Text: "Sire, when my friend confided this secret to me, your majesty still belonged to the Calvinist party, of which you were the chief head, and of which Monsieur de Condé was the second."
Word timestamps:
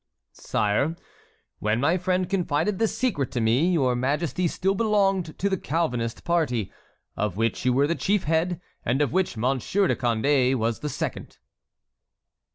"Sire, 0.33 0.95
when 1.59 1.79
my 1.79 1.95
friend 1.95 2.27
confided 2.27 2.79
this 2.79 2.97
secret 2.97 3.29
to 3.33 3.39
me, 3.39 3.71
your 3.73 3.95
majesty 3.95 4.47
still 4.47 4.73
belonged 4.73 5.37
to 5.37 5.47
the 5.47 5.59
Calvinist 5.59 6.23
party, 6.23 6.73
of 7.15 7.37
which 7.37 7.65
you 7.65 7.71
were 7.73 7.85
the 7.85 7.93
chief 7.93 8.23
head, 8.23 8.59
and 8.83 8.99
of 9.03 9.13
which 9.13 9.37
Monsieur 9.37 9.85
de 9.85 9.95
Condé 9.95 10.55
was 10.55 10.79
the 10.79 10.89
second." 10.89 11.37